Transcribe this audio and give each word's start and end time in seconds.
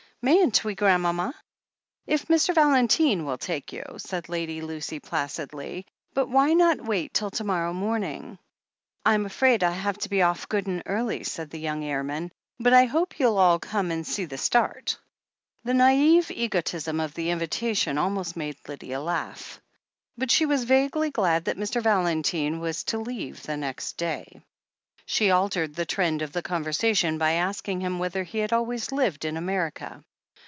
Ma3m't 0.23 0.63
we, 0.63 0.75
grandmama?" 0.75 1.33
"If 2.05 2.27
Mr. 2.27 2.53
Valentine 2.53 3.25
will 3.25 3.39
take 3.39 3.73
you," 3.73 3.83
said 3.97 4.29
Lady 4.29 4.61
Lucy 4.61 4.99
placidly. 4.99 5.87
"But 6.13 6.29
why 6.29 6.53
not 6.53 6.85
wait 6.85 7.15
till 7.15 7.31
to 7.31 7.43
morrow 7.43 7.73
morning?" 7.73 8.37
358 9.07 9.07
THE 9.07 9.07
HEEL 9.07 9.07
OF 9.07 9.07
ACHILLES 9.07 9.15
"I'm 9.15 9.25
afraid 9.25 9.63
I 9.79 9.83
have 9.83 9.97
to 9.97 10.09
be 10.09 10.21
off 10.21 10.47
good 10.47 10.67
and 10.67 10.83
early," 10.85 11.23
said 11.23 11.49
the 11.49 11.57
young 11.59 11.83
airman. 11.83 12.31
"But 12.59 12.71
I 12.71 12.85
hope 12.85 13.19
you'll 13.19 13.39
all 13.39 13.57
come 13.57 13.89
and 13.89 14.05
see 14.05 14.25
the 14.25 14.37
start." 14.37 14.99
The 15.63 15.73
naive 15.73 16.29
egotism 16.29 16.99
of 16.99 17.15
the 17.15 17.31
invitation 17.31 17.97
almost 17.97 18.37
made 18.37 18.57
Lydia 18.67 19.01
laugh. 19.01 19.59
But 20.19 20.29
she 20.29 20.45
was 20.45 20.65
vaguely 20.65 21.09
glad 21.09 21.45
that 21.45 21.57
Mr. 21.57 21.81
Valentine 21.81 22.59
was 22.59 22.83
to 22.83 22.99
leave 22.99 23.47
next 23.47 23.97
day. 23.97 24.43
She 25.07 25.31
altered 25.31 25.73
the 25.73 25.87
trend 25.87 26.21
of 26.21 26.31
the 26.31 26.43
conversation 26.43 27.17
by 27.17 27.31
asking 27.31 27.81
him 27.81 27.97
whether 27.97 28.21
he 28.21 28.37
had 28.37 28.53
always 28.53 28.91
lived 28.91 29.25
in 29.25 29.35
America. 29.35 30.03